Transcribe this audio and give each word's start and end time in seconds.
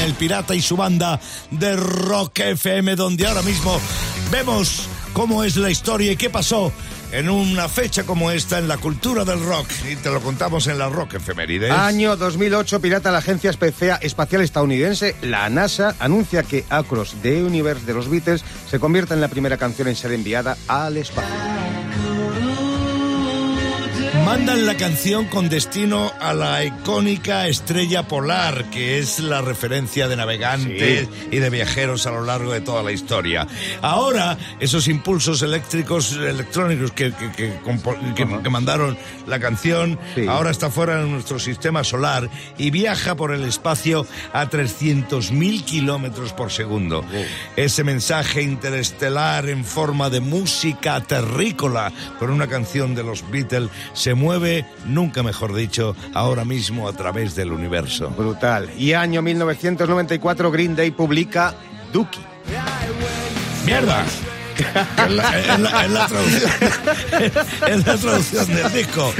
El 0.00 0.14
Pirata 0.14 0.54
y 0.54 0.60
su 0.60 0.76
banda 0.76 1.20
de 1.50 1.76
Rock 1.76 2.40
FM, 2.40 2.96
donde 2.96 3.26
ahora 3.26 3.42
mismo 3.42 3.80
vemos 4.30 4.88
cómo 5.12 5.44
es 5.44 5.56
la 5.56 5.70
historia 5.70 6.12
y 6.12 6.16
qué 6.16 6.30
pasó 6.30 6.72
en 7.12 7.30
una 7.30 7.68
fecha 7.68 8.04
como 8.04 8.32
esta 8.32 8.58
en 8.58 8.66
la 8.66 8.76
cultura 8.76 9.24
del 9.24 9.40
rock. 9.44 9.68
Y 9.90 9.96
te 9.96 10.10
lo 10.10 10.20
contamos 10.20 10.66
en 10.66 10.78
la 10.78 10.88
Rock 10.88 11.14
Efemérides. 11.14 11.70
Año 11.70 12.16
2008, 12.16 12.80
Pirata, 12.80 13.12
la 13.12 13.18
agencia 13.18 13.50
espacial 13.50 14.42
estadounidense, 14.42 15.14
la 15.22 15.48
NASA, 15.48 15.94
anuncia 16.00 16.42
que 16.42 16.64
Across 16.68 17.16
the 17.22 17.44
Universe 17.44 17.86
de 17.86 17.94
los 17.94 18.08
Beatles 18.10 18.44
se 18.68 18.80
convierte 18.80 19.14
en 19.14 19.20
la 19.20 19.28
primera 19.28 19.56
canción 19.56 19.86
en 19.86 19.96
ser 19.96 20.12
enviada 20.12 20.56
al 20.66 20.96
espacio. 20.96 21.53
Mandan 24.24 24.64
la 24.64 24.74
canción 24.78 25.26
con 25.26 25.50
destino 25.50 26.10
a 26.18 26.32
la 26.32 26.64
icónica 26.64 27.46
estrella 27.46 28.08
polar, 28.08 28.70
que 28.70 28.98
es 28.98 29.20
la 29.20 29.42
referencia 29.42 30.08
de 30.08 30.16
navegantes 30.16 31.08
y 31.30 31.36
de 31.36 31.50
viajeros 31.50 32.06
a 32.06 32.10
lo 32.10 32.24
largo 32.24 32.52
de 32.52 32.62
toda 32.62 32.82
la 32.82 32.92
historia. 32.92 33.46
Ahora, 33.82 34.38
esos 34.60 34.88
impulsos 34.88 35.42
eléctricos, 35.42 36.12
electrónicos 36.12 36.92
que, 36.92 37.12
que, 37.12 38.50
mandaron 38.50 38.96
la 39.26 39.38
canción, 39.38 39.98
ahora 40.26 40.50
está 40.50 40.70
fuera 40.70 41.02
de 41.02 41.06
nuestro 41.06 41.38
sistema 41.38 41.84
solar 41.84 42.30
y 42.56 42.70
viaja 42.70 43.16
por 43.16 43.30
el 43.30 43.44
espacio 43.44 44.06
a 44.32 44.48
300.000 44.48 45.64
kilómetros 45.64 46.32
por 46.32 46.50
segundo. 46.50 47.04
Ese 47.56 47.84
mensaje 47.84 48.40
interestelar 48.40 49.50
en 49.50 49.66
forma 49.66 50.08
de 50.08 50.20
música 50.20 50.98
terrícola 51.02 51.92
con 52.18 52.30
una 52.30 52.48
canción 52.48 52.94
de 52.94 53.02
los 53.02 53.30
Beatles 53.30 53.68
se 53.92 54.13
mueve, 54.14 54.66
nunca 54.86 55.22
mejor 55.22 55.54
dicho, 55.54 55.96
ahora 56.12 56.44
mismo 56.44 56.88
a 56.88 56.92
través 56.92 57.34
del 57.34 57.52
universo. 57.52 58.10
Brutal. 58.10 58.70
Y 58.78 58.92
año 58.92 59.22
1994 59.22 60.50
Green 60.50 60.76
Day 60.76 60.90
publica 60.90 61.54
Dookie. 61.92 62.24
¡Mierda! 63.64 64.04
Es 67.68 67.86
la, 67.86 67.96
traducción, 67.96 68.46
del 68.46 68.72
disco. 68.72 69.12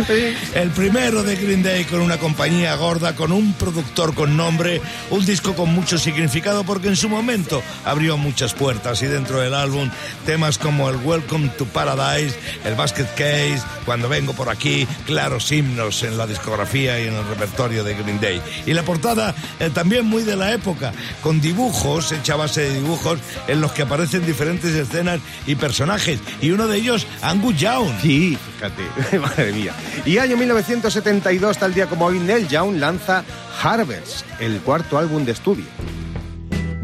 El 0.54 0.70
primero 0.70 1.22
de 1.22 1.36
Green 1.36 1.62
Day 1.62 1.84
con 1.84 2.00
una 2.00 2.18
compañía 2.18 2.74
gorda, 2.76 3.14
con 3.14 3.32
un 3.32 3.52
productor 3.54 4.14
con 4.14 4.36
nombre, 4.36 4.80
un 5.10 5.24
disco 5.24 5.54
con 5.54 5.74
mucho 5.74 5.98
significado 5.98 6.64
porque 6.64 6.88
en 6.88 6.96
su 6.96 7.08
momento 7.08 7.62
abrió 7.84 8.16
muchas 8.16 8.54
puertas 8.54 9.02
y 9.02 9.06
dentro 9.06 9.40
del 9.40 9.54
álbum 9.54 9.90
temas 10.26 10.58
como 10.58 10.88
el 10.90 10.96
Welcome 10.96 11.48
to 11.50 11.64
Paradise, 11.66 12.36
el 12.64 12.74
Basket 12.74 13.08
Case, 13.16 13.62
Cuando 13.84 14.08
vengo 14.08 14.32
por 14.32 14.48
aquí, 14.48 14.86
claros 15.06 15.50
himnos 15.52 16.02
en 16.02 16.16
la 16.16 16.26
discografía 16.26 17.00
y 17.00 17.08
en 17.08 17.14
el 17.14 17.26
repertorio 17.26 17.84
de 17.84 17.94
Green 17.94 18.20
Day. 18.20 18.40
Y 18.66 18.72
la 18.72 18.82
portada 18.82 19.34
eh, 19.60 19.70
también 19.72 20.06
muy 20.06 20.22
de 20.22 20.36
la 20.36 20.52
época, 20.52 20.92
con 21.22 21.40
dibujos, 21.40 22.12
hecha 22.12 22.36
base 22.36 22.62
de 22.62 22.74
dibujos 22.74 23.18
en 23.48 23.60
los 23.60 23.72
que 23.72 23.82
aparecen 23.82 24.24
diferentes 24.26 24.74
escenas 24.74 25.20
y 25.46 25.54
personajes. 25.54 26.20
Y 26.40 26.50
uno 26.50 26.66
de 26.66 26.78
ellos, 26.78 27.06
Angus 27.22 27.56
Young. 27.56 27.88
Sí, 28.02 28.38
fíjate, 28.54 29.18
madre 29.18 29.52
mía. 29.52 29.72
Y 30.04 30.18
año 30.18 30.36
1972, 30.36 31.58
tal 31.58 31.74
día 31.74 31.86
como 31.86 32.06
hoy, 32.06 32.18
Neil 32.18 32.48
Young 32.48 32.78
lanza 32.78 33.24
Harvest, 33.62 34.24
el 34.40 34.58
cuarto 34.60 34.98
álbum 34.98 35.24
de 35.24 35.32
estudio. 35.32 35.64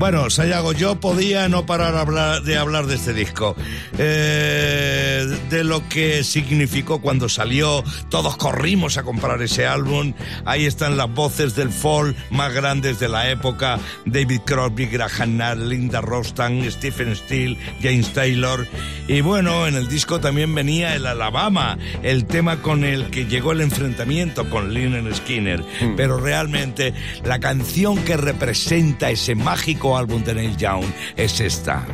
Bueno, 0.01 0.31
Sayago, 0.31 0.73
yo 0.73 0.98
podía 0.98 1.51
no 1.51 1.67
parar 1.67 2.43
de 2.43 2.56
hablar 2.56 2.87
de 2.87 2.95
este 2.95 3.12
disco. 3.12 3.55
Eh, 3.98 5.27
de 5.51 5.62
lo 5.62 5.87
que 5.91 6.25
significó 6.25 7.03
cuando 7.03 7.29
salió. 7.29 7.84
Todos 8.09 8.39
corrimos 8.39 8.97
a 8.97 9.03
comprar 9.03 9.42
ese 9.42 9.67
álbum. 9.67 10.15
Ahí 10.47 10.65
están 10.65 10.97
las 10.97 11.12
voces 11.12 11.55
del 11.55 11.70
folk 11.70 12.17
más 12.31 12.55
grandes 12.55 12.98
de 12.98 13.11
la 13.11 13.31
época. 13.31 13.79
David 14.07 14.41
Crosby, 14.47 14.87
Graham 14.87 15.37
Nash, 15.37 15.59
Linda 15.59 16.01
Rostan, 16.01 16.64
Stephen 16.70 17.14
Steele, 17.14 17.59
James 17.83 18.11
Taylor. 18.14 18.67
Y 19.07 19.20
bueno, 19.20 19.67
en 19.67 19.75
el 19.75 19.87
disco 19.87 20.19
también 20.19 20.55
venía 20.55 20.95
el 20.95 21.05
Alabama, 21.05 21.77
el 22.03 22.24
tema 22.24 22.63
con 22.63 22.85
el 22.85 23.11
que 23.11 23.27
llegó 23.27 23.53
el 23.53 23.61
enfrentamiento 23.61 24.48
con 24.48 24.73
Lynyrd 24.73 25.14
Skinner. 25.14 25.61
Hmm. 25.61 25.95
Pero 25.95 26.17
realmente 26.17 26.95
la 27.23 27.39
canción 27.39 27.98
que 27.98 28.17
representa 28.17 29.11
ese 29.11 29.35
mágico 29.35 29.89
álbum 29.96 30.23
de 30.23 30.34
Neil 30.34 30.56
Young 30.56 30.84
es 31.17 31.40
esta. 31.40 31.86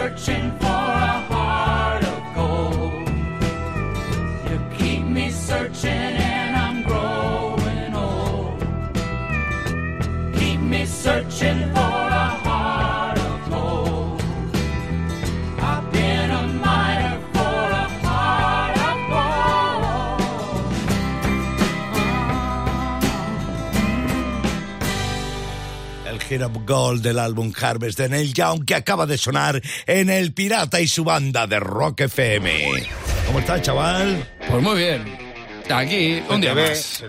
searching 0.00 0.50
for. 0.60 0.69
Gold 26.66 27.02
del 27.02 27.18
álbum 27.18 27.52
Harvest 27.60 27.98
de 27.98 28.08
Neil 28.08 28.34
Young 28.34 28.64
que 28.64 28.74
acaba 28.74 29.06
de 29.06 29.16
sonar 29.16 29.60
en 29.86 30.10
El 30.10 30.32
Pirata 30.32 30.80
y 30.80 30.88
su 30.88 31.04
banda 31.04 31.46
de 31.46 31.60
Rock 31.60 32.00
FM. 32.02 32.88
¿Cómo 33.26 33.38
estás, 33.38 33.62
chaval? 33.62 34.28
Pues 34.48 34.62
muy 34.62 34.76
bien. 34.76 35.04
Aquí, 35.70 36.20
un 36.28 36.40
día 36.40 36.54
más. 36.54 37.04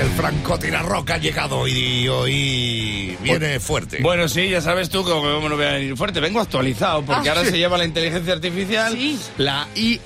El 0.00 0.08
francotirarroca 0.10 1.14
ha 1.14 1.18
llegado 1.18 1.68
y 1.68 2.08
hoy 2.08 3.16
viene 3.22 3.60
fuerte. 3.60 3.98
Bueno, 4.00 4.28
sí, 4.28 4.48
ya 4.48 4.60
sabes 4.60 4.88
tú 4.88 5.04
cómo 5.04 5.46
no 5.48 5.56
voy 5.56 5.66
a 5.66 5.72
venir 5.72 5.96
fuerte. 5.96 6.20
Vengo 6.20 6.40
actualizado, 6.40 7.02
porque 7.04 7.28
Ah, 7.28 7.32
ahora 7.32 7.44
sí. 7.44 7.50
se 7.52 7.58
llama 7.58 7.76
la 7.76 7.84
inteligencia 7.84 8.32
artificial, 8.32 8.92
Sí. 8.92 9.18
la 9.36 9.66
IA. 9.74 10.00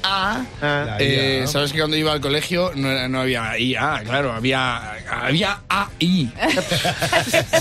Ah. 0.61 0.96
Eh, 0.99 1.38
IA. 1.43 1.46
Sabes 1.46 1.73
que 1.73 1.79
cuando 1.79 1.96
iba 1.96 2.12
al 2.12 2.20
colegio 2.20 2.73
no, 2.75 2.91
era- 2.91 3.08
no 3.08 3.20
había 3.20 3.56
IA, 3.58 4.02
claro, 4.05 4.32
había, 4.32 4.94
había 5.11 5.61
AI. 5.69 6.32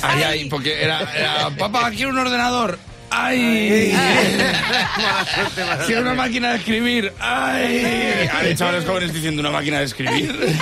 Ay, 0.02 0.24
ay, 0.24 0.46
porque 0.50 0.82
era, 0.84 1.02
era, 1.16 1.50
papá, 1.52 1.92
quiero 1.92 2.10
un 2.12 2.18
ordenador. 2.20 2.80
¡Ay! 3.15 3.95
Quiero 5.86 6.01
una 6.04 6.15
máquina 6.15 6.51
de 6.51 6.57
escribir. 6.57 7.13
¡Ay! 7.19 8.27
Hay 8.33 8.56
chavales 8.56 8.86
jóvenes 8.86 9.13
diciendo 9.13 9.42
una 9.42 9.51
máquina 9.51 9.80
de 9.80 9.86
escribir. 9.86 10.36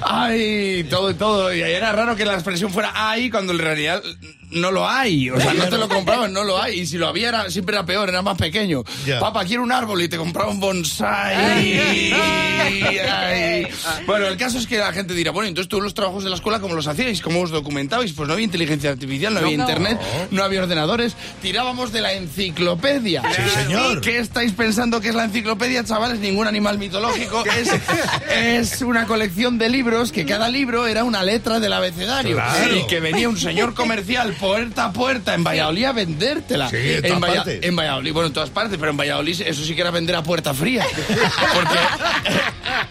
¡Ay! 0.00 0.86
Todo, 0.88 1.14
todo. 1.14 1.54
Y 1.54 1.60
era 1.60 1.92
raro 1.92 2.16
que 2.16 2.24
la 2.24 2.34
expresión 2.34 2.72
fuera 2.72 2.92
¡ay! 2.94 3.30
cuando 3.30 3.52
en 3.52 3.58
realidad 3.58 4.02
no 4.50 4.70
lo 4.70 4.88
hay. 4.88 5.30
O 5.30 5.40
sea, 5.40 5.54
no 5.54 5.68
te 5.68 5.78
lo 5.78 5.88
compraban, 5.88 6.32
no 6.32 6.44
lo 6.44 6.60
hay. 6.60 6.80
Y 6.80 6.86
si 6.86 6.98
lo 6.98 7.08
había, 7.08 7.28
era, 7.28 7.50
siempre 7.50 7.76
era 7.76 7.84
peor, 7.86 8.08
era 8.08 8.22
más 8.22 8.36
pequeño. 8.36 8.82
Ya. 9.06 9.20
Papá, 9.20 9.44
quiero 9.44 9.62
un 9.62 9.72
árbol 9.72 10.02
y 10.02 10.08
te 10.08 10.16
compraba 10.16 10.50
un 10.50 10.60
bonsai. 10.60 11.80
Ay. 12.12 13.66
Bueno, 14.06 14.26
el 14.26 14.36
caso 14.36 14.58
es 14.58 14.66
que 14.66 14.78
la 14.78 14.92
gente 14.92 15.14
dirá, 15.14 15.30
bueno, 15.30 15.48
entonces 15.48 15.68
todos 15.68 15.82
los 15.82 15.94
trabajos 15.94 16.24
de 16.24 16.30
la 16.30 16.36
escuela, 16.36 16.60
¿cómo 16.60 16.74
los 16.74 16.86
hacíais? 16.86 17.20
¿Cómo 17.20 17.40
os 17.40 17.50
documentabais? 17.50 18.12
Pues 18.12 18.26
no 18.26 18.34
había 18.34 18.44
inteligencia 18.44 18.90
artificial, 18.90 19.32
no 19.34 19.40
había 19.40 19.56
No. 19.56 19.62
internet, 19.64 20.00
no 20.30 20.44
había 20.44 20.62
ordenadores. 20.62 21.14
Tirábamos 21.42 21.92
de 21.92 22.00
la 22.00 22.12
enciclopedia. 22.14 23.22
Sí, 23.34 23.42
señor. 23.62 24.00
¿Qué 24.00 24.18
estáis 24.18 24.52
pensando 24.52 25.00
que 25.00 25.08
es 25.08 25.14
la 25.14 25.24
enciclopedia, 25.24 25.84
chavales? 25.84 26.18
Ningún 26.20 26.46
animal 26.46 26.78
mitológico. 26.78 27.44
Es, 27.60 28.72
es 28.74 28.82
una 28.82 29.06
colección 29.06 29.58
de 29.58 29.68
libros 29.68 30.12
que 30.12 30.24
cada 30.24 30.48
libro 30.48 30.86
era 30.86 31.04
una 31.04 31.22
letra 31.22 31.60
del 31.60 31.72
abecedario. 31.72 32.36
Claro. 32.36 32.76
Y 32.76 32.86
que 32.86 33.00
venía 33.00 33.28
un 33.28 33.36
señor 33.38 33.74
comercial 33.74 34.34
puerta 34.40 34.86
a 34.86 34.92
puerta 34.92 35.34
en 35.34 35.44
Valladolid 35.44 35.84
a 35.84 35.92
vendértela. 35.92 36.68
Sí, 36.70 36.76
en 36.78 37.02
todas 37.02 37.20
Valla- 37.20 37.34
partes. 37.36 37.58
en 37.62 37.76
Valladolid, 37.76 38.12
bueno, 38.12 38.26
en 38.28 38.32
todas 38.32 38.50
partes, 38.50 38.78
pero 38.78 38.90
en 38.90 38.96
Valladolid 38.96 39.40
eso 39.42 39.62
sí 39.64 39.74
que 39.74 39.80
era 39.82 39.90
vender 39.90 40.16
a 40.16 40.22
puerta 40.22 40.54
fría. 40.54 40.84
Porque 41.54 41.78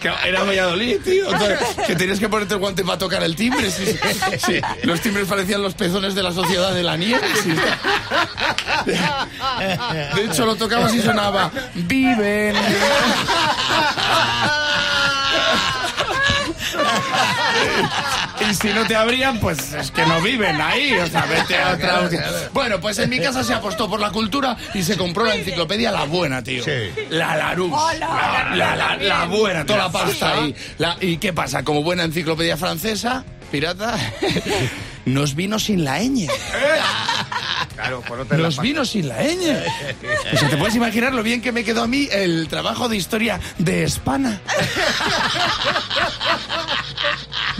que 0.00 0.28
era 0.28 0.44
Valladolid, 0.44 0.98
tío. 1.04 1.30
Entonces, 1.32 1.58
que 1.86 1.96
tenías 1.96 2.18
que 2.18 2.28
ponerte 2.28 2.54
el 2.54 2.60
guante 2.60 2.84
para 2.84 2.98
tocar 2.98 3.22
el 3.22 3.34
timbre. 3.36 3.68
Sí. 4.40 4.60
Los 4.84 5.00
timbres 5.00 5.26
parecían 5.26 5.60
los 5.62 5.74
pezones 5.74 6.14
de 6.14 6.22
la 6.22 6.32
sociedad 6.32 6.72
de 6.72 6.82
la 6.82 6.96
nieve. 6.96 7.20
De 10.14 10.24
hecho, 10.24 10.46
lo 10.46 10.54
tocabas 10.56 10.94
y 10.94 11.02
sonaba 11.02 11.50
¡Viven! 11.74 12.54
Y 18.50 18.54
si 18.54 18.68
no 18.68 18.86
te 18.86 18.96
abrían, 18.96 19.38
pues 19.38 19.74
es 19.74 19.90
que 19.90 20.04
no 20.06 20.20
viven 20.22 20.58
ahí. 20.60 20.94
O 20.94 21.06
sea, 21.06 21.26
vete 21.26 21.58
a 21.58 21.72
otra. 21.74 22.08
Bueno, 22.54 22.80
pues 22.80 22.98
en 22.98 23.10
mi 23.10 23.18
casa 23.20 23.44
se 23.44 23.52
apostó 23.52 23.88
por 23.88 24.00
la 24.00 24.10
cultura 24.10 24.56
y 24.72 24.82
se 24.82 24.96
compró 24.96 25.24
la 25.26 25.34
enciclopedia 25.34 25.92
La 25.92 26.04
Buena, 26.04 26.42
tío. 26.42 26.64
Sí. 26.64 26.70
La 27.10 27.36
Larousse. 27.36 27.98
La, 27.98 28.50
la, 28.56 28.74
la, 28.76 28.96
la 28.96 29.24
buena, 29.26 29.64
toda 29.66 29.80
la 29.80 29.92
pasta 29.92 30.32
ahí. 30.34 30.54
La- 30.78 30.96
¿Y 31.00 31.18
qué 31.18 31.32
pasa? 31.34 31.62
Como 31.64 31.82
buena 31.82 32.04
enciclopedia 32.04 32.56
francesa, 32.56 33.24
pirata, 33.52 33.94
nos 35.04 35.34
vino 35.34 35.58
sin 35.58 35.84
la 35.84 35.98
ñ. 36.00 36.26
Claro, 37.74 38.02
por 38.02 38.20
otra 38.20 38.36
Los 38.36 38.60
vinos 38.60 38.90
sin 38.90 39.08
la 39.08 39.16
ñ. 39.22 39.38
O 40.34 40.36
sea, 40.36 40.48
te 40.50 40.56
puedes 40.58 40.74
imaginar 40.74 41.14
lo 41.14 41.22
bien 41.22 41.40
que 41.40 41.50
me 41.50 41.64
quedó 41.64 41.84
a 41.84 41.86
mí 41.86 42.08
el 42.12 42.46
trabajo 42.48 42.90
de 42.90 42.96
historia 42.98 43.40
de 43.56 43.84
España. 43.84 44.38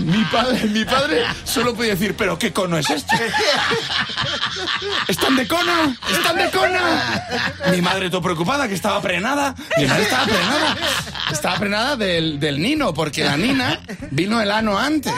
Mi 0.05 0.25
padre, 0.25 0.65
mi 0.65 0.85
padre 0.85 1.25
solo 1.45 1.75
podía 1.75 1.93
decir, 1.93 2.15
pero 2.17 2.39
¿qué 2.39 2.53
cono 2.53 2.79
es 2.79 2.89
esto? 2.89 3.15
¿Están 5.09 5.37
de 5.37 5.47
cono? 5.47 5.95
¿Están 6.11 6.37
de 6.37 6.51
cono? 6.51 6.81
Mi 7.71 7.81
madre 7.83 8.11
todo 8.11 8.23
preocupada, 8.23 8.67
que 8.69 8.75
estaba 8.75 9.01
prenada. 9.01 9.55
Mi 9.77 9.87
madre 9.87 10.03
estaba 10.05 10.25
prenada. 10.25 10.77
Estaba 11.31 11.59
prenada 11.59 11.97
del, 11.97 12.41
del 12.41 12.61
nino, 12.61 12.95
porque 12.95 13.25
la 13.25 13.37
nina 13.37 13.81
vino 14.11 14.41
el 14.41 14.51
ano 14.51 14.79
antes. 14.79 15.13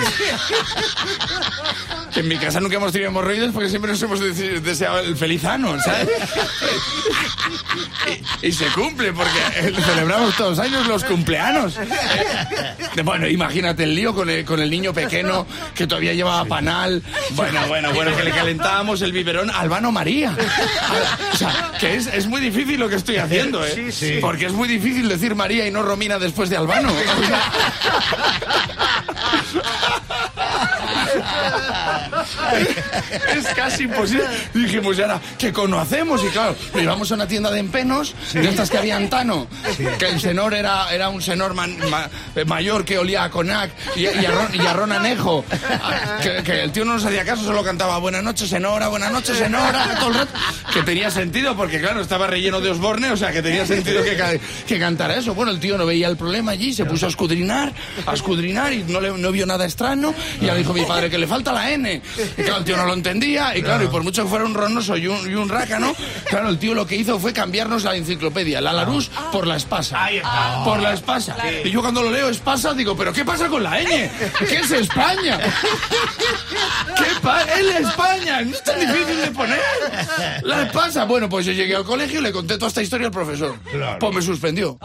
En 2.15 2.29
mi 2.29 2.37
casa 2.37 2.61
nunca 2.61 2.77
hemos 2.77 2.93
tenido 2.93 3.11
hemorroides 3.11 3.51
porque 3.53 3.69
siempre 3.69 3.91
nos 3.91 4.03
hemos 4.03 4.21
dese- 4.21 4.61
deseado 4.61 5.01
el 5.01 5.17
feliz 5.17 5.45
ano, 5.45 5.81
¿sabes? 5.81 6.09
Y, 8.43 8.49
y 8.49 8.53
se 8.53 8.67
cumple 8.67 9.13
porque 9.13 9.73
celebramos 9.83 10.37
todos 10.37 10.59
los 10.59 10.67
años 10.67 10.87
los 10.87 11.05
cumpleaños. 11.05 11.77
Eh, 11.79 13.03
Bueno, 13.03 13.27
imagínate 13.27 13.85
el 13.85 13.95
lío 13.95 14.15
con 14.15 14.29
el, 14.29 14.45
con 14.45 14.61
el 14.61 14.71
niño 14.71 14.93
pequeño 14.93 15.47
que 15.75 15.87
todavía 15.87 16.13
llevaba 16.13 16.45
panal. 16.45 17.03
Bueno, 17.31 17.61
bueno, 17.69 17.93
bueno, 17.95 18.15
que 18.17 18.25
le 18.25 18.31
calentábamos 18.31 19.01
el 19.03 19.13
biberón 19.13 19.51
Albano 19.51 19.91
María. 19.91 20.37
O 21.33 21.37
sea, 21.37 21.73
que 21.81 21.95
es, 21.97 22.07
es 22.09 22.27
muy 22.27 22.41
difícil 22.41 22.79
lo 22.79 22.89
que 22.89 22.97
estoy 22.97 23.17
haciendo, 23.17 23.65
¿eh? 23.65 23.73
Sí, 23.75 23.91
sí. 23.93 24.19
Porque 24.21 24.47
es 24.47 24.53
muy 24.53 24.69
difícil 24.69 25.09
decir 25.09 25.35
María 25.35 25.67
y 25.67 25.71
no 25.71 25.83
Romina 25.83 26.19
después 26.19 26.51
de 26.51 26.57
Albano. 26.59 26.91
O 26.93 27.27
sea, 27.27 27.43
es 33.37 33.47
casi 33.55 33.85
imposible. 33.85 34.25
Dijimos, 34.55 34.99
¿y 34.99 35.03
ahora 35.03 35.21
qué 35.39 35.53
conocemos? 35.53 36.23
Y 36.25 36.29
claro, 36.29 36.55
lo 36.75 36.81
llevamos 36.81 37.11
a 37.11 37.15
una 37.15 37.27
tienda 37.27 37.51
de 37.51 37.61
empenos, 37.61 38.15
de 38.33 38.49
estas 38.49 38.71
que 38.71 38.79
había 38.79 38.97
antano, 38.97 39.47
que 39.99 40.09
el 40.09 40.21
senor 40.21 40.55
era, 40.55 40.93
era 40.93 41.09
un 41.09 41.23
senor 41.23 41.55
man- 41.55 41.77
ma- 41.91 42.09
mayor 42.47 42.85
que 42.85 42.99
olía 42.99 43.25
a 43.25 43.31
conac 43.31 43.71
y, 43.97 44.03
y 44.03 44.27
a, 44.27 44.31
ron, 44.31 44.55
y 44.55 44.67
a 44.67 44.73
ron 44.73 44.93
anejo. 44.93 45.45
Que, 46.23 46.43
que 46.43 46.63
el 46.63 46.73
tío 46.73 46.85
no 46.85 46.95
nos 46.95 47.05
hacía 47.05 47.25
caso, 47.25 47.45
solo 47.45 47.63
cantaba 47.65 47.99
buenas 47.99 48.23
noches, 48.23 48.49
senora, 48.49 48.89
buenas 48.89 49.13
noches, 49.13 49.37
senora, 49.37 49.97
todo 49.99 50.11
el 50.11 50.15
rato. 50.17 50.33
Que 50.73 50.83
tenía 50.83 51.11
sentido, 51.11 51.57
porque 51.57 51.81
claro, 51.81 52.01
estaba 52.01 52.27
relleno 52.27 52.61
de 52.61 52.71
Osborne, 52.71 53.11
o 53.11 53.17
sea, 53.17 53.33
que 53.33 53.43
tenía 53.43 53.67
sentido 53.67 54.03
que, 54.03 54.41
que 54.67 54.79
cantara 54.79 55.17
eso. 55.17 55.35
Bueno, 55.35 55.51
el 55.53 55.61
tío 55.61 55.77
no 55.79 55.87
veía 55.87 56.09
el 56.09 56.17
problema 56.17 56.53
allí, 56.53 56.73
se 56.73 56.85
puso 56.85 57.07
a 57.07 57.09
escudrinar, 57.09 57.73
a 58.07 58.15
escudrinar 58.15 58.73
y 58.73 58.85
no, 58.85 59.01
le, 59.01 59.11
no 59.13 59.33
vio 59.33 59.47
nada 59.47 59.65
extraño. 59.65 60.15
Y 60.41 60.45
le 60.47 60.55
dijo 60.57 60.73
mi 60.83 60.89
padre 60.89 61.11
que 61.11 61.19
le 61.19 61.27
falta 61.27 61.53
la 61.53 61.71
N. 61.71 62.03
Y 62.37 62.43
claro, 62.43 62.59
el 62.59 62.65
tío 62.65 62.77
no 62.77 62.87
lo 62.87 62.95
entendía. 62.95 63.57
Y 63.57 63.63
claro, 63.63 63.85
y 63.85 63.89
por 63.89 64.03
mucho 64.03 64.23
que 64.25 64.29
fuera 64.29 64.45
un 64.45 64.55
ronoso 64.55 64.97
y 64.97 65.07
un, 65.07 65.31
y 65.31 65.35
un 65.35 65.49
rácano, 65.49 65.95
claro, 66.29 66.49
el 66.49 66.59
tío 66.59 66.75
lo 66.75 66.87
que 66.87 66.97
hizo 66.97 67.19
fue 67.19 67.33
cambiarnos 67.33 67.85
la 67.85 67.97
enciclopedia, 67.97 68.61
la 68.61 68.73
Larousse, 68.73 69.11
por 69.31 69.47
la 69.47 69.57
Espasa. 69.57 70.09
Por 70.65 70.81
la 70.81 70.93
Espasa. 70.95 71.37
Y 71.65 71.71
yo 71.71 71.81
cuando 71.81 72.03
lo 72.03 72.11
leo 72.11 72.29
Espasa 72.29 72.75
digo, 72.75 72.97
¿pero 72.97 73.13
qué 73.13 73.25
pasa 73.25 73.49
con 73.49 73.63
la 73.63 73.81
N? 73.81 74.11
¿Qué 74.39 74.57
es 74.57 74.71
España? 74.71 75.39
¿Qué 76.97 77.21
pa 77.23 77.43
¡Es 77.43 77.65
la 77.65 77.79
España! 77.79 78.43
No 78.43 78.51
es 78.51 78.63
tan 78.63 78.81
difícil 78.81 79.21
de 79.21 79.31
poner. 79.31 79.61
La 80.43 80.63
Espasa. 80.63 81.05
Bueno, 81.05 81.29
pues 81.29 81.47
yo 81.47 81.53
llegué 81.53 81.77
al 81.77 81.85
colegio 81.85 82.21
y 82.21 82.23
le 82.23 82.33
conté 82.33 82.55
toda 82.55 82.69
esta 82.69 82.83
historia 82.83 83.07
al 83.07 83.13
profesor. 83.13 83.57
Claro. 83.71 83.99
Pues 83.99 84.15
me 84.15 84.23
suspendió. 84.23 84.79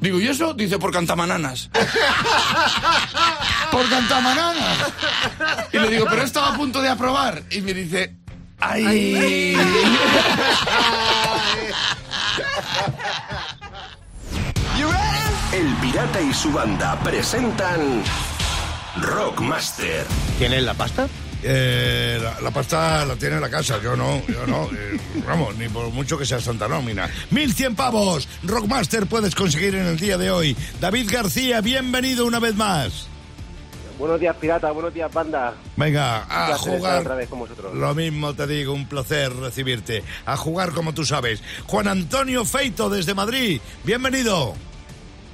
Digo, 0.00 0.20
¿y 0.20 0.28
eso? 0.28 0.54
Dice, 0.54 0.78
por 0.78 0.92
cantamananas. 0.92 1.70
por 3.70 3.88
cantamananas. 3.88 4.78
Y 5.72 5.78
le 5.78 5.88
digo, 5.90 6.06
pero 6.08 6.22
estaba 6.22 6.54
a 6.54 6.56
punto 6.56 6.80
de 6.82 6.88
aprobar. 6.88 7.42
Y 7.50 7.60
me 7.60 7.74
dice, 7.74 8.14
¡ay! 8.60 9.56
El 15.52 15.74
Pirata 15.76 16.20
y 16.20 16.32
su 16.32 16.50
banda 16.50 16.98
presentan 17.00 18.02
Rockmaster. 19.00 20.06
¿Quién 20.38 20.64
la 20.64 20.72
pasta? 20.74 21.06
Eh, 21.42 22.18
la, 22.22 22.40
la 22.40 22.50
pasta 22.50 23.04
la 23.04 23.16
tiene 23.16 23.34
en 23.34 23.42
la 23.42 23.50
casa, 23.50 23.78
yo 23.82 23.94
no, 23.96 24.22
yo 24.26 24.46
no. 24.46 24.64
eh, 24.72 24.98
vamos, 25.26 25.54
ni 25.56 25.68
por 25.68 25.90
mucho 25.90 26.16
que 26.16 26.24
sea 26.24 26.40
Santa 26.40 26.68
Nómina. 26.68 27.10
1100 27.30 27.74
pavos, 27.74 28.28
Rockmaster 28.44 29.06
puedes 29.06 29.34
conseguir 29.34 29.74
en 29.74 29.86
el 29.86 29.98
día 29.98 30.16
de 30.16 30.30
hoy. 30.30 30.56
David 30.80 31.10
García, 31.12 31.60
bienvenido 31.60 32.24
una 32.24 32.38
vez 32.38 32.54
más. 32.54 33.08
Buenos 33.98 34.20
días, 34.20 34.36
pirata. 34.36 34.70
Buenos 34.70 34.92
días, 34.92 35.12
banda. 35.12 35.54
Venga, 35.76 36.24
a 36.28 36.56
jugar. 36.58 37.00
otra 37.00 37.14
vez 37.14 37.28
con 37.28 37.40
vosotros. 37.40 37.74
Lo 37.74 37.94
mismo 37.94 38.34
te 38.34 38.46
digo, 38.46 38.72
un 38.72 38.86
placer 38.86 39.34
recibirte. 39.34 40.02
A 40.26 40.36
jugar 40.36 40.72
como 40.72 40.94
tú 40.94 41.04
sabes. 41.04 41.42
Juan 41.66 41.88
Antonio 41.88 42.44
Feito 42.44 42.90
desde 42.90 43.14
Madrid, 43.14 43.60
bienvenido. 43.84 44.54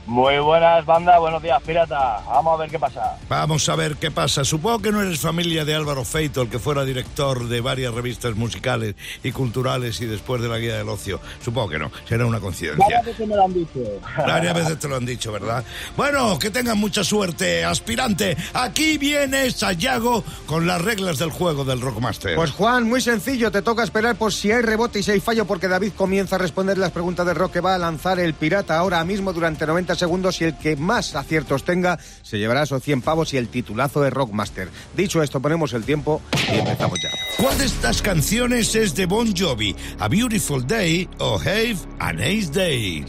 Muy 0.08 0.38
buenas, 0.38 0.86
banda. 0.86 1.18
Buenos 1.18 1.42
días, 1.42 1.62
pirata. 1.62 2.22
Vamos 2.26 2.54
a 2.54 2.62
ver 2.62 2.70
qué 2.70 2.78
pasa. 2.78 3.18
Vamos 3.28 3.68
a 3.68 3.76
ver 3.76 3.96
qué 3.96 4.10
pasa. 4.10 4.42
Supongo 4.42 4.78
que 4.78 4.90
no 4.90 5.02
eres 5.02 5.20
familia 5.20 5.66
de 5.66 5.74
Álvaro 5.74 6.02
Feito, 6.02 6.40
el 6.40 6.48
que 6.48 6.58
fuera 6.58 6.82
director 6.86 7.46
de 7.46 7.60
varias 7.60 7.92
revistas 7.92 8.34
musicales 8.34 8.94
y 9.22 9.32
culturales 9.32 10.00
y 10.00 10.06
después 10.06 10.40
de 10.40 10.48
la 10.48 10.56
Guía 10.56 10.78
del 10.78 10.88
Ocio. 10.88 11.20
Supongo 11.44 11.68
que 11.68 11.78
no, 11.78 11.92
será 12.08 12.24
una 12.24 12.40
coincidencia. 12.40 13.02
que 13.02 13.26
me 13.26 13.36
lo 13.36 13.44
han 13.44 13.52
dicho. 13.52 13.80
Varias 14.16 14.54
veces 14.54 14.78
te 14.78 14.88
lo 14.88 14.96
han 14.96 15.04
dicho, 15.04 15.30
¿verdad? 15.30 15.62
Bueno, 15.94 16.38
que 16.38 16.48
tengan 16.48 16.78
mucha 16.78 17.04
suerte, 17.04 17.66
aspirante. 17.66 18.34
Aquí 18.54 18.96
viene 18.96 19.50
Sayago 19.50 20.24
con 20.46 20.66
las 20.66 20.80
reglas 20.80 21.18
del 21.18 21.30
juego 21.30 21.66
del 21.66 21.82
Rockmaster. 21.82 22.34
Pues 22.34 22.52
Juan, 22.52 22.88
muy 22.88 23.02
sencillo, 23.02 23.50
te 23.50 23.60
toca 23.60 23.84
esperar 23.84 24.16
por 24.16 24.32
si 24.32 24.50
hay 24.50 24.62
rebote 24.62 25.00
y 25.00 25.02
si 25.02 25.10
hay 25.10 25.20
fallo 25.20 25.44
porque 25.44 25.68
David 25.68 25.92
comienza 25.94 26.36
a 26.36 26.38
responder 26.38 26.78
las 26.78 26.92
preguntas 26.92 27.26
de 27.26 27.34
rock 27.34 27.52
que 27.52 27.60
va 27.60 27.74
a 27.74 27.78
lanzar 27.78 28.18
el 28.18 28.32
pirata 28.32 28.78
ahora 28.78 29.04
mismo 29.04 29.34
durante 29.34 29.66
90 29.66 29.97
segundos 29.98 30.40
y 30.40 30.44
el 30.44 30.56
que 30.56 30.76
más 30.76 31.14
aciertos 31.14 31.64
tenga 31.64 31.98
se 32.22 32.38
llevará 32.38 32.62
esos 32.62 32.82
100 32.82 33.02
pavos 33.02 33.34
y 33.34 33.36
el 33.36 33.48
titulazo 33.48 34.00
de 34.02 34.10
Rockmaster. 34.10 34.68
Dicho 34.96 35.22
esto, 35.22 35.40
ponemos 35.40 35.72
el 35.72 35.84
tiempo 35.84 36.22
y 36.52 36.56
empezamos 36.56 36.98
ya. 37.02 37.10
¿Cuál 37.42 37.58
de 37.58 37.66
estas 37.66 38.02
canciones 38.02 38.74
es 38.74 38.94
de 38.94 39.06
Bon 39.06 39.34
Jovi? 39.36 39.74
A 39.98 40.08
Beautiful 40.08 40.66
Day 40.66 41.08
o 41.18 41.38
Have 41.38 41.76
a 41.98 42.12
Nice 42.12 42.50
Day. 42.52 43.04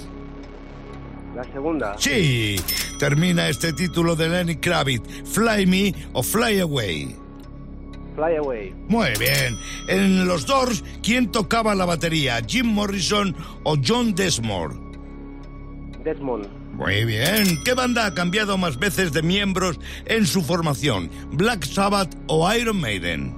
La 1.36 1.44
segunda. 1.54 1.96
Sí, 1.98 2.58
termina 3.00 3.48
este 3.48 3.72
título 3.74 4.16
de 4.16 4.28
Lenny 4.28 4.58
Kravitz, 4.58 5.08
Fly 5.26 5.66
Me 5.66 5.94
o 6.14 6.24
Fly 6.24 6.60
Away. 6.60 7.16
Fly 8.16 8.36
Away. 8.38 8.76
Muy 8.90 9.10
bien. 9.18 9.58
En 9.88 10.28
los 10.28 10.46
Doors, 10.46 10.84
¿quién 11.02 11.32
tocaba 11.32 11.76
la 11.76 11.86
batería? 11.86 12.42
¿Jim 12.46 12.66
Morrison 12.66 13.34
o 13.64 13.78
John 13.82 14.14
Desmore? 14.14 14.76
Desmond. 16.04 16.59
Muy 16.80 17.04
bien. 17.04 17.62
¿Qué 17.66 17.74
banda 17.74 18.06
ha 18.06 18.14
cambiado 18.14 18.58
más 18.58 18.80
veces 18.80 19.12
de 19.12 19.22
miembros 19.22 19.80
en 20.06 20.26
su 20.26 20.42
formación? 20.42 21.12
¿Black 21.34 21.66
Sabbath 21.66 22.16
o 22.28 22.52
Iron 22.54 22.80
Maiden? 22.80 23.36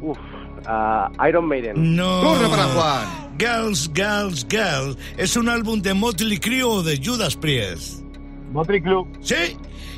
Uf. 0.00 0.18
ah, 0.66 1.10
Iron 1.28 1.46
Maiden. 1.46 1.94
No. 1.94 2.22
Turno 2.22 2.50
para 2.50 2.64
Juan. 2.64 3.06
Girls, 3.38 3.90
Girls, 3.94 4.46
Girls 4.48 4.96
es 5.18 5.36
un 5.36 5.48
álbum 5.48 5.80
de 5.82 5.92
Motley 5.94 6.38
Crue 6.38 6.62
o 6.62 6.82
de 6.82 6.98
Judas 7.02 7.36
Priest. 7.36 8.02
Motley 8.50 8.80
Club. 8.80 9.06
¿Sí? 9.20 9.56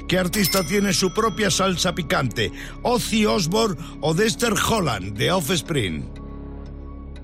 ¿Qué 0.08 0.18
artista 0.18 0.64
tiene 0.66 0.92
su 0.92 1.14
propia 1.14 1.50
salsa 1.50 1.94
picante? 1.94 2.52
¿Ozzy 2.82 3.24
Osbourne 3.26 3.76
o 4.00 4.12
Dexter 4.12 4.52
Holland 4.52 5.16
de 5.16 5.30
Offspring? 5.30 6.04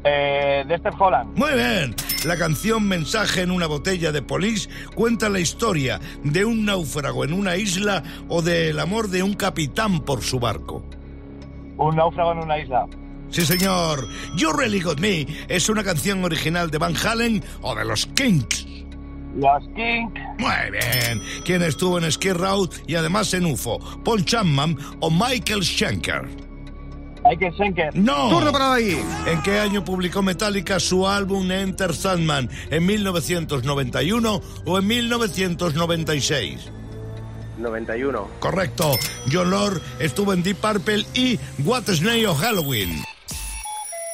Eh, 0.04 0.64
Dexter 0.66 0.92
Holland. 0.98 1.36
Muy 1.36 1.52
bien. 1.52 1.94
La 2.24 2.36
canción 2.36 2.86
Mensaje 2.88 3.42
en 3.42 3.50
una 3.52 3.66
botella 3.66 4.10
de 4.10 4.22
Police 4.22 4.68
cuenta 4.94 5.28
la 5.28 5.38
historia 5.38 6.00
de 6.24 6.44
un 6.44 6.64
náufrago 6.64 7.24
en 7.24 7.32
una 7.32 7.56
isla 7.56 8.02
o 8.28 8.42
del 8.42 8.80
amor 8.80 9.08
de 9.08 9.22
un 9.22 9.34
capitán 9.34 10.00
por 10.00 10.22
su 10.22 10.40
barco. 10.40 10.84
Un 11.76 11.94
náufrago 11.94 12.32
en 12.32 12.38
una 12.38 12.58
isla. 12.58 12.86
Sí, 13.30 13.42
señor. 13.42 14.08
You 14.36 14.52
Really 14.52 14.80
Got 14.80 14.98
Me 14.98 15.26
es 15.48 15.68
una 15.68 15.84
canción 15.84 16.24
original 16.24 16.70
de 16.70 16.78
Van 16.78 16.94
Halen 16.96 17.44
o 17.62 17.74
de 17.76 17.84
los 17.84 18.06
Kinks. 18.06 18.66
Los 19.36 19.62
King. 19.76 20.08
Muy 20.38 20.70
bien. 20.72 21.22
¿Quién 21.44 21.62
estuvo 21.62 21.98
en 21.98 22.10
Skid 22.10 22.32
Row 22.32 22.68
y 22.88 22.96
además 22.96 23.32
en 23.34 23.44
UFO? 23.44 23.78
¿Paul 24.02 24.24
Chapman 24.24 24.76
o 25.00 25.10
Michael 25.10 25.62
Schenker? 25.62 26.47
¡No! 27.94 28.28
Turno 28.30 28.52
para 28.52 28.74
ahí. 28.74 29.00
¿En 29.26 29.42
qué 29.42 29.58
año 29.58 29.84
publicó 29.84 30.22
Metallica 30.22 30.80
su 30.80 31.06
álbum 31.06 31.50
Enter 31.50 31.94
Sandman? 31.94 32.48
¿En 32.70 32.86
1991 32.86 34.40
o 34.64 34.78
en 34.78 34.86
1996? 34.86 36.70
91. 37.58 38.28
Correcto. 38.38 38.92
John 39.32 39.50
Lord 39.50 39.80
estuvo 39.98 40.32
en 40.32 40.42
Deep 40.42 40.56
Purple 40.58 41.04
y 41.14 41.38
What 41.64 41.84
Snake 41.88 42.26
o 42.26 42.34
Halloween. 42.34 43.02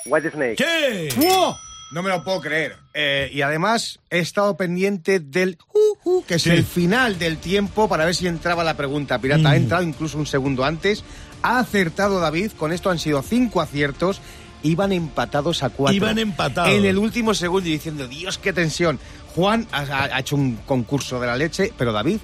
White 0.06 0.30
Snake. 0.30 0.56
¿Qué? 0.56 1.08
¡Wow! 1.16 1.54
No 1.92 2.02
me 2.02 2.08
lo 2.08 2.24
puedo 2.24 2.40
creer. 2.40 2.76
Eh, 2.92 3.30
y 3.32 3.42
además 3.42 4.00
he 4.10 4.18
estado 4.18 4.56
pendiente 4.56 5.20
del 5.20 5.58
uh, 5.72 6.08
uh, 6.10 6.24
que 6.24 6.34
es 6.36 6.42
Sí. 6.42 6.50
el 6.50 6.64
final 6.64 7.18
del 7.18 7.38
tiempo 7.38 7.88
para 7.88 8.04
ver 8.04 8.14
si 8.14 8.26
entraba 8.26 8.64
la 8.64 8.76
pregunta 8.76 9.18
pirata. 9.20 9.50
Ha 9.50 9.52
Mm. 9.52 9.56
entrado 9.56 9.82
incluso 9.84 10.18
un 10.18 10.26
segundo 10.26 10.64
antes. 10.64 11.04
Ha 11.44 11.58
acertado 11.60 12.18
David. 12.20 12.52
Con 12.58 12.72
esto 12.72 12.90
han 12.90 12.98
sido 12.98 13.22
cinco 13.22 13.60
aciertos. 13.60 14.20
Iban 14.62 14.92
empatados 14.92 15.62
a 15.62 15.68
cuatro. 15.70 15.94
Iban 15.94 16.18
empatados. 16.18 16.70
En 16.72 16.84
el 16.86 16.96
último 16.98 17.34
segundo 17.34 17.68
y 17.68 17.72
diciendo, 17.72 18.08
Dios, 18.08 18.38
qué 18.38 18.52
tensión. 18.52 18.98
Juan 19.34 19.66
ha, 19.72 19.80
ha- 19.82 20.04
ha 20.16 20.20
hecho 20.20 20.36
un 20.36 20.56
concurso 20.64 21.20
de 21.20 21.26
la 21.26 21.36
leche, 21.36 21.72
pero 21.76 21.92
David 21.92 22.18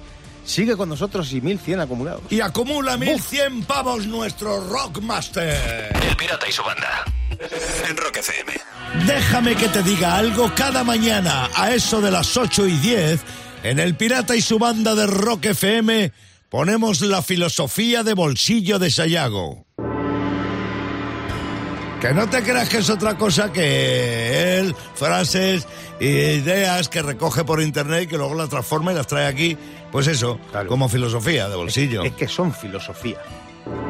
sigue 0.44 0.74
con 0.76 0.88
nosotros 0.88 1.30
y 1.32 1.40
1100 1.40 1.80
acumulados. 1.80 2.22
Y 2.30 2.40
acumula 2.40 2.96
1100 2.96 3.64
pavos 3.64 4.06
nuestro 4.06 4.58
Rockmaster. 4.68 5.92
El 6.08 6.16
pirata 6.16 6.48
y 6.48 6.52
su 6.52 6.62
banda. 6.62 7.04
En 7.88 7.96
Rock 7.96 8.16
FM. 8.16 8.52
Déjame 9.06 9.54
que 9.54 9.68
te 9.68 9.82
diga 9.82 10.16
algo 10.16 10.50
cada 10.54 10.82
mañana 10.82 11.48
a 11.54 11.72
eso 11.72 12.00
de 12.00 12.10
las 12.10 12.36
8 12.36 12.66
y 12.66 12.76
10 12.78 13.20
en 13.62 13.78
El 13.78 13.94
Pirata 13.94 14.34
y 14.34 14.40
su 14.42 14.58
banda 14.58 14.94
de 14.94 15.06
Rock 15.06 15.44
FM 15.46 16.10
ponemos 16.50 17.00
la 17.00 17.22
filosofía 17.22 18.02
de 18.02 18.12
bolsillo 18.12 18.78
de 18.78 18.90
Sayago. 18.90 19.64
Que 22.00 22.12
no 22.14 22.28
te 22.28 22.42
creas 22.42 22.68
que 22.68 22.78
es 22.78 22.88
otra 22.90 23.16
cosa 23.16 23.52
que 23.52 24.58
él, 24.58 24.74
frases 24.94 25.66
e 26.00 26.40
ideas 26.42 26.88
que 26.88 27.02
recoge 27.02 27.44
por 27.44 27.60
internet 27.60 28.04
y 28.04 28.06
que 28.08 28.16
luego 28.16 28.34
las 28.34 28.48
transforma 28.48 28.92
y 28.92 28.94
las 28.94 29.06
trae 29.06 29.26
aquí, 29.26 29.56
pues 29.92 30.06
eso, 30.06 30.40
Claro. 30.50 30.68
como 30.68 30.88
filosofía 30.88 31.48
de 31.50 31.56
bolsillo. 31.56 32.02
Es 32.02 32.12
que 32.14 32.26
son 32.26 32.54
filosofía 32.54 33.18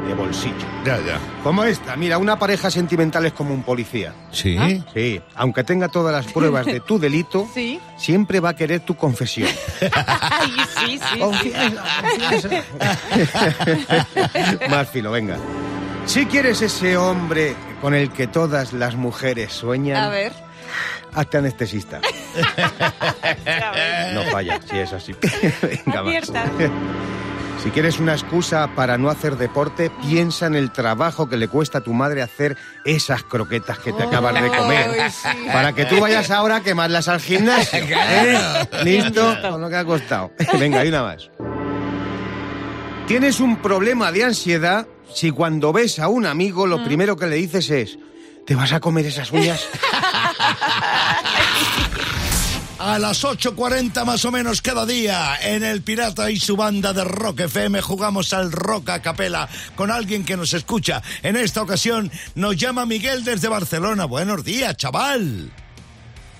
de 0.06 0.14
bolsillo. 0.14 0.54
Ya, 0.84 0.96
ya. 0.98 1.18
Como 1.44 1.64
esta, 1.64 1.96
mira, 1.96 2.18
una 2.18 2.38
pareja 2.38 2.70
sentimental 2.70 3.24
es 3.26 3.32
como 3.32 3.54
un 3.54 3.62
policía. 3.62 4.12
Sí. 4.32 4.82
Sí, 4.94 5.20
aunque 5.36 5.62
tenga 5.64 5.88
todas 5.88 6.12
las 6.12 6.32
pruebas 6.32 6.66
de 6.66 6.80
tu 6.80 6.98
delito, 6.98 7.48
Sí. 7.54 7.80
siempre 7.96 8.40
va 8.40 8.50
a 8.50 8.56
querer 8.56 8.80
tu 8.80 8.96
confesión. 8.96 9.48
Ay, 9.94 10.52
sí, 10.86 10.98
sí. 11.12 11.18
Confianza, 11.20 11.82
confianza. 12.00 12.48
Más 14.70 14.88
filo, 14.90 15.10
venga. 15.12 15.36
Si 16.06 16.26
quieres 16.26 16.60
ese 16.62 16.96
hombre 16.96 17.54
con 17.80 17.94
el 17.94 18.10
que 18.10 18.26
todas 18.26 18.72
las 18.72 18.96
mujeres 18.96 19.52
sueñan, 19.52 19.96
A 20.02 20.08
ver. 20.08 20.32
hazte 21.14 21.38
anestesista. 21.38 22.00
No 24.14 24.22
falla, 24.32 24.58
si 24.68 24.78
es 24.78 24.92
así. 24.92 25.14
Venga, 25.84 26.02
más. 26.02 26.30
Si 27.62 27.70
quieres 27.70 28.00
una 28.00 28.14
excusa 28.14 28.70
para 28.74 28.96
no 28.96 29.10
hacer 29.10 29.36
deporte, 29.36 29.90
piensa 30.02 30.46
en 30.46 30.54
el 30.54 30.70
trabajo 30.70 31.28
que 31.28 31.36
le 31.36 31.46
cuesta 31.46 31.78
a 31.78 31.80
tu 31.82 31.92
madre 31.92 32.22
hacer 32.22 32.56
esas 32.86 33.22
croquetas 33.22 33.78
que 33.78 33.92
te 33.92 34.02
acabas 34.02 34.34
de 34.42 34.48
comer. 34.48 34.88
Ay, 34.98 35.10
sí. 35.10 35.46
Para 35.52 35.74
que 35.74 35.84
tú 35.84 36.00
vayas 36.00 36.30
ahora 36.30 36.56
a 36.56 36.60
quemarlas 36.62 37.08
al 37.08 37.20
gimnasio. 37.20 37.80
¿eh? 37.90 38.68
¿Listo? 38.82 39.36
Con 39.42 39.60
lo 39.60 39.68
que 39.68 39.76
ha 39.76 39.84
costado. 39.84 40.32
Venga, 40.58 40.80
hay 40.80 40.88
una 40.88 41.02
más. 41.02 41.30
Tienes 43.06 43.40
un 43.40 43.56
problema 43.56 44.10
de 44.10 44.24
ansiedad 44.24 44.86
si 45.12 45.30
cuando 45.30 45.72
ves 45.72 45.98
a 45.98 46.08
un 46.08 46.24
amigo 46.24 46.66
lo 46.66 46.82
primero 46.82 47.16
que 47.16 47.26
le 47.26 47.36
dices 47.36 47.68
es 47.70 47.98
¿Te 48.46 48.56
vas 48.56 48.72
a 48.72 48.80
comer 48.80 49.06
esas 49.06 49.30
uñas? 49.32 49.64
A 52.90 52.98
las 52.98 53.22
8.40 53.22 54.04
más 54.04 54.24
o 54.24 54.32
menos 54.32 54.60
cada 54.60 54.84
día, 54.84 55.36
en 55.40 55.62
El 55.62 55.80
Pirata 55.80 56.28
y 56.28 56.40
su 56.40 56.56
banda 56.56 56.92
de 56.92 57.04
Rock 57.04 57.42
FM 57.42 57.80
jugamos 57.82 58.32
al 58.32 58.50
Rock 58.50 58.88
a 58.88 59.00
Capela 59.00 59.48
con 59.76 59.92
alguien 59.92 60.24
que 60.24 60.36
nos 60.36 60.54
escucha. 60.54 61.00
En 61.22 61.36
esta 61.36 61.62
ocasión 61.62 62.10
nos 62.34 62.56
llama 62.56 62.86
Miguel 62.86 63.22
desde 63.22 63.46
Barcelona. 63.46 64.06
Buenos 64.06 64.42
días, 64.42 64.76
chaval. 64.76 65.52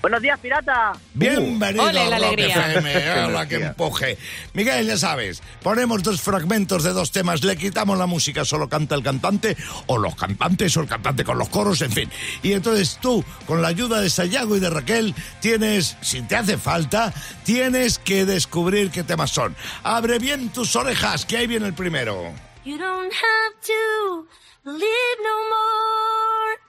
Buenos 0.01 0.21
días, 0.23 0.39
pirata. 0.39 0.93
Bienvenido 1.13 1.83
Ole, 1.83 1.93
la 1.93 2.01
a 2.15 2.19
Rock 2.19 2.25
alegría. 2.25 2.71
FM. 2.71 3.25
Hola, 3.25 3.47
que 3.47 3.55
empuje. 3.67 4.17
Miguel, 4.53 4.87
ya 4.87 4.97
sabes, 4.97 5.43
ponemos 5.61 6.01
dos 6.01 6.19
fragmentos 6.21 6.83
de 6.83 6.89
dos 6.91 7.11
temas, 7.11 7.43
le 7.43 7.55
quitamos 7.55 7.99
la 7.99 8.07
música, 8.07 8.43
solo 8.43 8.67
canta 8.67 8.95
el 8.95 9.03
cantante, 9.03 9.55
o 9.85 9.99
los 9.99 10.15
cantantes, 10.15 10.75
o 10.75 10.81
el 10.81 10.87
cantante 10.87 11.23
con 11.23 11.37
los 11.37 11.49
coros, 11.49 11.81
en 11.83 11.91
fin. 11.91 12.09
Y 12.41 12.53
entonces 12.53 12.97
tú, 12.99 13.23
con 13.45 13.61
la 13.61 13.67
ayuda 13.67 14.01
de 14.01 14.09
Sayago 14.09 14.55
y 14.55 14.59
de 14.59 14.71
Raquel, 14.71 15.13
tienes, 15.39 15.95
si 16.01 16.23
te 16.23 16.35
hace 16.35 16.57
falta, 16.57 17.13
tienes 17.43 17.99
que 17.99 18.25
descubrir 18.25 18.89
qué 18.89 19.03
temas 19.03 19.29
son. 19.29 19.55
Abre 19.83 20.17
bien 20.17 20.49
tus 20.49 20.75
orejas, 20.75 21.27
que 21.27 21.37
ahí 21.37 21.45
viene 21.45 21.67
el 21.67 21.73
primero. 21.75 22.33
You 22.65 22.77
don't 22.79 23.13
have 23.13 23.55
to 23.67 24.27
believe 24.63 25.17
no 25.23 25.37
more. 25.49 26.59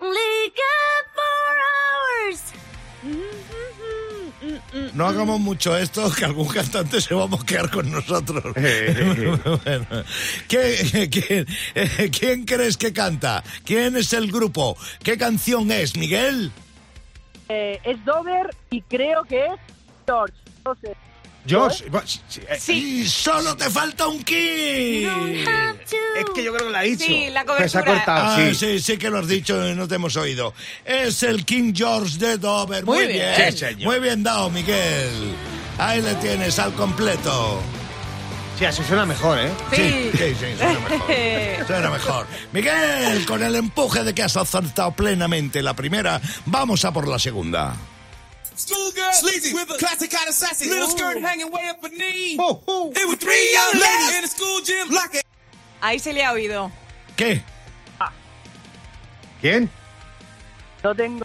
Only 0.00 0.52
got 0.54 1.04
four 1.12 1.56
hours. 2.30 2.42
No 4.94 5.06
hagamos 5.06 5.38
mucho 5.40 5.76
esto, 5.76 6.10
que 6.12 6.24
algún 6.24 6.48
cantante 6.48 7.00
se 7.00 7.14
va 7.14 7.24
a 7.24 7.26
mosquear 7.26 7.70
con 7.70 7.90
nosotros. 7.90 8.42
Bueno, 9.64 9.86
¿qué- 10.48 11.08
quién, 11.10 11.46
eh, 11.74 12.10
quién 12.16 12.44
crees 12.44 12.76
que 12.76 12.92
canta? 12.92 13.42
¿Quién 13.64 13.96
es 13.96 14.12
el 14.12 14.30
grupo? 14.30 14.76
¿Qué 15.02 15.16
canción 15.18 15.70
es, 15.70 15.96
Miguel? 15.96 16.50
Eh, 17.48 17.80
es 17.84 18.04
Dover 18.04 18.50
y 18.70 18.82
creo 18.82 19.24
que 19.24 19.44
es 19.46 19.52
George. 20.06 20.34
No 20.64 20.74
sé. 20.82 20.94
Josh, 21.48 21.82
sí, 22.28 22.40
eh, 22.48 22.72
Y 22.72 23.06
solo 23.06 23.56
te 23.56 23.70
falta 23.70 24.06
un 24.08 24.22
to. 24.24 24.32
es 24.32 26.24
que 26.34 26.44
yo 26.44 26.52
creo 26.54 26.66
que 26.66 26.70
la 26.72 26.78
ha 26.80 26.82
dicho. 26.82 27.04
Sí, 27.04 27.28
la 27.30 27.44
Que 27.44 27.68
se 27.68 27.78
ha 27.78 27.82
cobertura. 27.82 28.04
cortado, 28.04 28.26
Ah, 28.26 28.36
sí. 28.36 28.54
sí, 28.54 28.78
sí 28.80 28.98
que 28.98 29.10
lo 29.10 29.18
has 29.18 29.28
dicho 29.28 29.68
y 29.68 29.74
no 29.74 29.86
te 29.88 29.94
hemos 29.96 30.16
oído. 30.16 30.54
Es 30.84 31.22
el 31.22 31.44
King 31.44 31.72
George 31.74 32.18
de 32.18 32.36
Dover. 32.38 32.84
Muy, 32.84 32.98
Muy 32.98 33.06
bien. 33.08 33.34
bien. 33.36 33.52
Sí, 33.52 33.58
señor. 33.58 33.84
Muy 33.92 34.00
bien 34.00 34.22
dado, 34.22 34.50
Miguel. 34.50 35.34
Ahí 35.78 36.02
le 36.02 36.14
tienes 36.16 36.58
al 36.58 36.72
completo. 36.74 37.60
Sí, 38.58 38.64
así 38.64 38.82
suena 38.82 39.06
mejor, 39.06 39.38
¿eh? 39.38 39.50
Sí, 39.72 40.10
sí, 40.18 40.34
sí, 40.40 40.46
suena 40.58 40.80
mejor. 40.80 41.06
Suena 41.68 41.90
mejor. 41.90 42.26
Miguel, 42.52 43.24
con 43.24 43.40
el 43.42 43.54
empuje 43.54 44.02
de 44.02 44.12
que 44.12 44.24
has 44.24 44.36
acertado 44.36 44.90
plenamente 44.90 45.62
la 45.62 45.74
primera, 45.74 46.20
vamos 46.46 46.84
a 46.84 46.92
por 46.92 47.06
la 47.06 47.20
segunda. 47.20 47.76
Schoolgirl, 48.58 49.12
sleazy, 49.14 49.54
with 49.54 49.70
a 49.70 49.78
classic 49.78 50.10
kind 50.10 50.28
of 50.28 50.34
sassy. 50.34 50.68
Little 50.68 50.88
skirt 50.88 51.22
hanging 51.22 51.50
way 51.52 51.68
up 51.70 51.80
her 51.82 51.90
knee. 51.90 52.34
It 52.34 53.06
was 53.08 53.16
three 53.18 53.52
young 53.54 53.80
ladies 53.80 54.16
in 54.16 54.22
the 54.22 54.28
school 54.28 54.60
gym 54.64 54.90
like 54.90 55.22
Ahí 55.80 55.98
se 56.00 56.12
le 56.12 56.24
ha 56.24 56.32
oído. 56.32 56.70
¿Qué? 57.16 57.42
¿Quién? 59.40 59.70
No 60.82 60.94
tengo. 60.94 61.24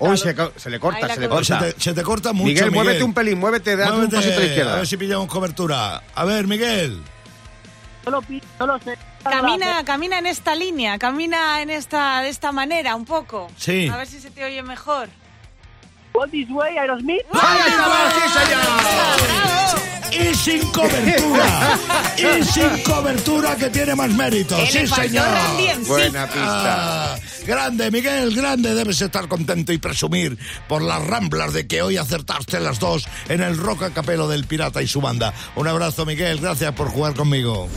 Uy, 0.00 0.16
se, 0.18 0.26
le 0.26 0.34
corta, 0.34 0.60
se 0.60 0.70
le 0.70 0.78
se, 0.78 1.28
corta. 1.28 1.58
te, 1.60 1.80
se 1.80 1.92
te 1.94 2.02
corta 2.02 2.32
mucho, 2.32 2.46
Miguel, 2.46 2.66
Miguel. 2.70 2.84
muévete 2.84 3.02
un 3.04 3.14
pelín, 3.14 3.38
muévete, 3.38 3.76
date 3.76 3.90
un 3.92 3.96
Muévete, 3.96 4.16
pasito 4.16 4.34
a 4.34 4.38
la 4.38 4.42
A 4.42 4.46
izquierda. 4.46 4.76
ver 4.76 4.86
si 4.86 4.96
pillamos 4.96 5.28
cobertura. 5.28 6.02
A 6.14 6.24
ver, 6.24 6.46
Miguel. 6.46 7.02
Solo, 8.04 8.22
pi- 8.22 8.42
solo 8.58 8.78
sé. 8.84 8.96
Camina, 9.24 9.84
camina 9.84 10.18
en 10.18 10.26
esta 10.26 10.54
línea, 10.54 10.98
camina 10.98 11.60
en 11.62 11.70
esta, 11.70 12.20
de 12.22 12.28
esta 12.28 12.52
manera 12.52 12.94
un 12.94 13.04
poco. 13.04 13.50
Sí. 13.56 13.88
A 13.88 13.96
ver 13.96 14.06
si 14.06 14.20
se 14.20 14.30
te 14.30 14.44
oye 14.44 14.62
mejor. 14.62 15.08
All 16.18 16.28
This 16.28 16.50
Way, 16.50 16.76
Aerosmith. 16.76 17.22
Y 20.10 20.34
sin 20.34 20.66
cobertura. 20.72 21.78
y 22.16 22.42
sin 22.42 22.82
cobertura 22.82 23.54
que 23.54 23.70
tiene 23.70 23.94
más 23.94 24.10
mérito. 24.10 24.56
Que 24.56 24.66
sí, 24.66 24.86
señor. 24.86 25.26
Sí. 25.56 25.84
Buena 25.86 26.26
pista. 26.26 27.14
Ah, 27.14 27.18
grande, 27.48 27.90
Miguel, 27.90 28.34
grande. 28.34 28.74
Debes 28.74 29.00
estar 29.00 29.26
contento 29.26 29.72
y 29.72 29.78
presumir 29.78 30.38
por 30.68 30.82
las 30.82 31.04
ramblas 31.04 31.54
de 31.54 31.66
que 31.66 31.80
hoy 31.80 31.96
acertaste 31.96 32.60
las 32.60 32.78
dos 32.78 33.08
en 33.28 33.40
el 33.40 33.56
rock 33.56 33.84
a 33.84 33.90
capelo 33.90 34.28
del 34.28 34.44
Pirata 34.44 34.82
y 34.82 34.86
su 34.86 35.00
banda. 35.00 35.32
Un 35.56 35.66
abrazo, 35.66 36.04
Miguel. 36.04 36.40
Gracias 36.40 36.74
por 36.74 36.88
jugar 36.90 37.14
conmigo. 37.14 37.68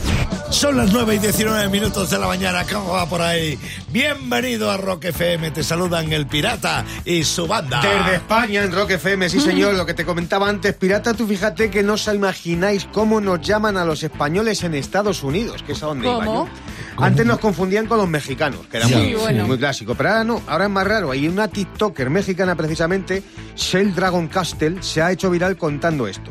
Son 0.50 0.76
las 0.76 0.92
9 0.92 1.14
y 1.14 1.18
19 1.18 1.70
minutos 1.70 2.10
de 2.10 2.18
la 2.18 2.26
mañana. 2.26 2.64
¿Cómo 2.70 2.92
va 2.92 3.08
por 3.08 3.22
ahí? 3.22 3.58
Bienvenido 3.88 4.70
a 4.70 4.76
Rock 4.76 5.06
FM. 5.06 5.50
Te 5.50 5.64
saludan 5.64 6.12
el 6.12 6.26
Pirata 6.26 6.84
y 7.06 7.24
su 7.24 7.46
banda. 7.46 7.80
Desde 7.80 8.16
España, 8.16 8.62
en 8.62 8.72
Rock 8.72 8.90
FM, 8.90 9.30
sí 9.30 9.40
señor, 9.40 9.72
lo 9.74 9.86
que 9.86 9.94
te 9.94 10.04
comentaba 10.04 10.50
antes, 10.50 10.74
Pirata, 10.74 11.14
tú 11.14 11.26
fíjate 11.26 11.70
que 11.70 11.82
no 11.82 11.94
os 11.94 12.06
imagináis 12.08 12.86
cómo 12.92 13.22
nos 13.22 13.40
llaman 13.40 13.78
a 13.78 13.86
los 13.86 14.02
españoles 14.02 14.62
en 14.64 14.74
Estados 14.74 15.22
Unidos, 15.22 15.62
que 15.62 15.72
es 15.72 15.82
a 15.82 15.86
donde 15.86 16.06
iba 16.06 16.16
¿Cómo? 16.22 16.46
yo. 16.46 16.81
Antes 16.98 17.24
nos 17.26 17.38
confundían 17.38 17.86
con 17.86 17.98
los 17.98 18.08
mexicanos, 18.08 18.60
que 18.70 18.76
era 18.78 18.86
Sí, 18.86 18.94
muy, 18.94 19.14
bueno. 19.14 19.46
muy 19.46 19.58
clásico, 19.58 19.94
pero 19.94 20.10
ahora 20.10 20.24
no, 20.24 20.42
ahora 20.46 20.64
es 20.64 20.70
más 20.70 20.86
raro. 20.86 21.10
Hay 21.10 21.26
una 21.28 21.48
TikToker 21.48 22.10
mexicana 22.10 22.54
precisamente, 22.54 23.22
Shell 23.56 23.94
Dragon 23.94 24.28
Castle, 24.28 24.76
se 24.82 25.02
ha 25.02 25.10
hecho 25.12 25.30
viral 25.30 25.56
contando 25.56 26.06
esto. 26.06 26.30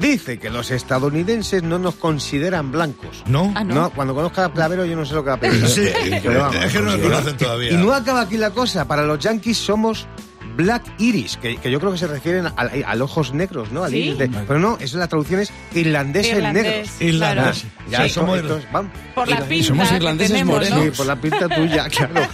Dice 0.00 0.38
que 0.38 0.48
los 0.48 0.70
estadounidenses 0.70 1.62
no 1.62 1.78
nos 1.78 1.94
consideran 1.96 2.72
blancos. 2.72 3.22
¿No? 3.26 3.52
Ah, 3.54 3.62
no. 3.64 3.90
cuando 3.90 4.14
conozca 4.14 4.46
a 4.46 4.52
Clavero 4.52 4.86
yo 4.86 4.96
no 4.96 5.04
sé 5.04 5.12
lo 5.14 5.22
que 5.22 5.28
va 5.30 5.36
a 5.36 5.40
pedir. 5.40 5.66
Sí, 5.68 5.88
Pero 6.22 6.40
vamos, 6.40 6.56
es 6.56 6.72
que 6.72 6.80
no 6.80 6.96
lo 6.96 7.02
conocen 7.02 7.36
todavía. 7.36 7.72
y 7.72 7.76
no 7.76 7.92
acaba 7.92 8.22
aquí 8.22 8.38
la 8.38 8.50
cosa. 8.50 8.86
Para 8.88 9.02
los 9.04 9.18
yankees 9.18 9.58
somos 9.58 10.06
Black 10.62 10.82
Iris, 10.98 11.36
que, 11.36 11.56
que 11.56 11.70
yo 11.70 11.78
creo 11.80 11.92
que 11.92 11.98
se 11.98 12.06
refieren 12.06 12.46
al, 12.56 12.84
al 12.86 13.02
ojos 13.02 13.32
negros, 13.34 13.72
¿no? 13.72 13.84
Al 13.84 13.90
Sí. 13.90 13.96
iris 13.98 14.18
de- 14.18 14.28
pero 14.28 14.58
no, 14.58 14.76
eso 14.80 14.98
la 14.98 15.08
traducción 15.08 15.40
es 15.40 15.52
irlandés 15.74 16.28
en 16.28 16.52
negro. 16.52 16.70
Irlandés. 17.00 17.64
Ya, 17.88 18.04
Sí, 18.04 18.10
somos 18.10 18.38
esto 18.38 18.56
es- 18.58 18.70
vamos. 18.72 18.92
Por 19.14 19.26
la 19.28 19.34
Irlandés. 19.36 19.58
pinta 19.58 19.68
somos 19.68 19.92
irlandeses 19.92 20.32
tenemos, 20.32 20.54
morenos. 20.54 20.78
¿no? 20.78 20.84
Sí, 20.84 20.90
por 20.96 21.06
la 21.06 21.16
pinta 21.16 21.48
tuya, 21.48 21.88
claro. 21.88 22.28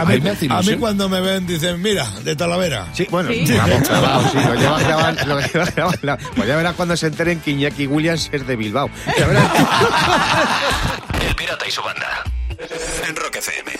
A 0.00 0.04
mí 0.04 0.14
mí, 0.14 0.20
me 0.20 0.30
hace 0.30 0.46
a 0.50 0.62
mí 0.62 0.76
cuando 0.76 1.08
me 1.08 1.20
ven 1.20 1.46
dicen, 1.46 1.80
mira, 1.82 2.08
de 2.24 2.34
Talavera. 2.36 2.86
Sí, 2.94 3.06
bueno, 3.10 3.30
vamos, 3.58 3.80
grabado, 3.88 4.28
sí, 4.30 4.38
lo 4.38 4.54
llevas 4.54 4.84
grabado, 4.84 5.26
lo 5.26 5.40
llevas 5.40 5.74
grabado. 5.74 5.98
La- 6.02 6.16
Pues 6.16 6.48
ya 6.48 6.56
verás 6.56 6.74
cuando 6.74 6.96
se 6.96 7.06
enteren 7.08 7.40
que 7.40 7.50
Iñaki 7.52 7.86
Williams 7.86 8.28
es 8.32 8.46
de 8.46 8.56
Bilbao. 8.56 8.88
Ya 9.18 9.26
verás. 9.26 9.46
El 11.28 11.34
Pirata 11.34 11.66
y 11.66 11.70
su 11.70 11.82
banda. 11.82 12.22
En 13.08 13.16
Rock 13.16 13.36
FM. 13.36 13.72